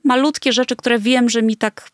[0.05, 1.88] malutkie rzeczy, które wiem, że mi tak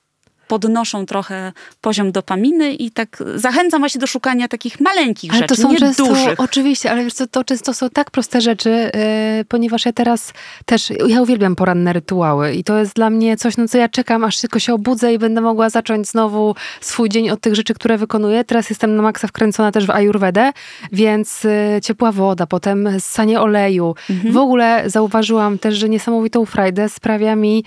[0.50, 5.62] podnoszą trochę poziom dopaminy i tak zachęcam właśnie do szukania takich maleńkich ale rzeczy, to
[5.62, 6.40] są nie często, dużych.
[6.40, 10.32] Oczywiście, ale wiesz co, to często są tak proste rzeczy, yy, ponieważ ja teraz
[10.64, 14.24] też, ja uwielbiam poranne rytuały i to jest dla mnie coś, na co ja czekam,
[14.24, 17.98] aż tylko się obudzę i będę mogła zacząć znowu swój dzień od tych rzeczy, które
[17.98, 18.44] wykonuję.
[18.44, 20.52] Teraz jestem na maksa wkręcona też w ayurvedę,
[20.92, 23.94] więc yy, ciepła woda, potem ssanie oleju.
[24.10, 24.34] Mhm.
[24.34, 27.64] W ogóle zauważyłam też, że niesamowitą frajdę sprawia mi,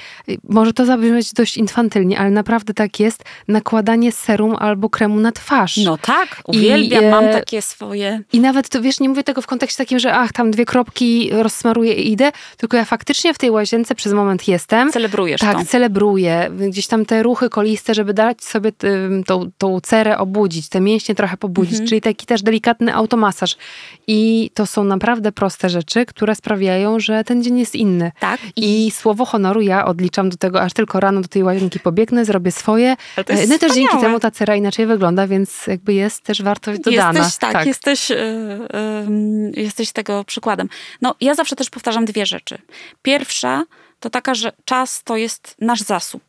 [0.50, 5.78] może to zabrzmieć dość infantylnie, ale naprawdę tak jest, nakładanie serum albo kremu na twarz.
[5.78, 8.22] No tak, uwielbiam, I, mam e, takie swoje.
[8.34, 11.30] I nawet to, wiesz, nie mówię tego w kontekście takim, że ach, tam dwie kropki
[11.32, 14.92] rozsmaruję i idę, tylko ja faktycznie w tej łazience przez moment jestem.
[14.92, 15.66] Celebrujesz tak, to.
[15.66, 16.52] celebruję.
[16.70, 18.72] Gdzieś tam te ruchy koliste, żeby dać sobie
[19.26, 21.90] tą, tą cerę obudzić, te mięśnie trochę pobudzić, mhm.
[21.90, 23.56] czyli taki też delikatny automasaż.
[24.08, 28.12] I to są naprawdę proste rzeczy, które sprawiają, że ten dzień jest inny.
[28.20, 28.40] Tak.
[28.56, 32.26] I, I słowo honoru ja odliczam do tego, aż tylko rano do tej łazienki pobiegnę,
[32.26, 32.96] zrobię swoje.
[33.18, 37.20] E, no też dzięki temu ta cera inaczej wygląda, więc jakby jest też wartość dodana.
[37.20, 37.68] Jesteś, tak, tak.
[37.68, 38.18] Jesteś, yy,
[39.56, 40.70] yy, jesteś tego przykładem.
[41.02, 42.58] No ja zawsze też powtarzam dwie rzeczy.
[43.02, 43.64] Pierwsza
[44.00, 46.24] to taka, że czas to jest nasz zasób,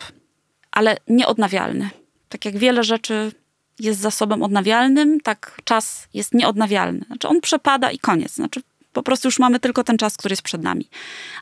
[0.72, 1.90] ale nieodnawialny.
[2.28, 3.32] Tak jak wiele rzeczy
[3.78, 7.04] jest zasobem odnawialnym, tak czas jest nieodnawialny.
[7.06, 8.35] Znaczy on przepada i koniec.
[8.35, 8.60] Znaczy
[8.94, 10.88] po prostu już mamy tylko ten czas, który jest przed nami.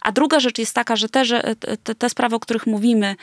[0.03, 3.17] A druga rzecz jest taka, że te, że te, te sprawy, o których mówimy,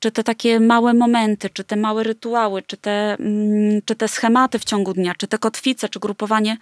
[0.00, 4.58] czy te takie małe momenty, czy te małe rytuały, czy te, mm, czy te schematy
[4.58, 6.56] w ciągu dnia, czy te kotwice, czy grupowanie,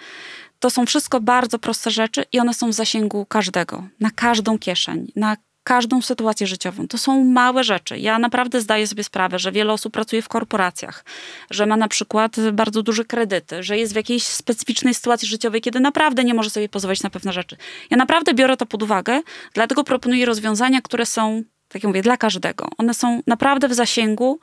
[0.58, 5.12] to są wszystko bardzo proste rzeczy i one są w zasięgu każdego, na każdą kieszeń,
[5.16, 5.36] na
[5.66, 6.88] każdą sytuację życiową.
[6.88, 7.98] To są małe rzeczy.
[7.98, 11.04] Ja naprawdę zdaję sobie sprawę, że wiele osób pracuje w korporacjach,
[11.50, 15.80] że ma na przykład bardzo duże kredyty, że jest w jakiejś specyficznej sytuacji życiowej, kiedy
[15.80, 17.56] naprawdę nie może sobie pozwolić na pewne rzeczy.
[17.90, 19.20] Ja naprawdę biorę to pod uwagę,
[19.54, 22.68] dlatego proponuję rozwiązania, które są, tak jak mówię, dla każdego.
[22.78, 24.40] One są naprawdę w zasięgu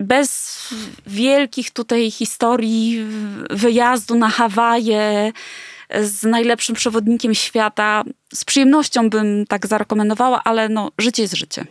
[0.00, 0.68] bez
[1.06, 3.04] wielkich tutaj historii
[3.50, 5.32] wyjazdu na Hawaje,
[6.02, 8.04] z najlepszym przewodnikiem świata.
[8.34, 11.64] Z przyjemnością bym tak zarekomendowała, ale no, życie jest życie.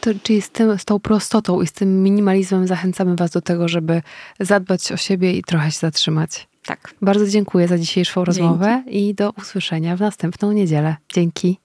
[0.00, 3.68] To, czyli z, tym, z tą prostotą i z tym minimalizmem zachęcamy Was do tego,
[3.68, 4.02] żeby
[4.40, 6.48] zadbać o siebie i trochę się zatrzymać.
[6.66, 6.94] Tak.
[7.02, 9.08] Bardzo dziękuję za dzisiejszą rozmowę Dzięki.
[9.08, 10.96] i do usłyszenia w następną niedzielę.
[11.14, 11.58] Dzięki.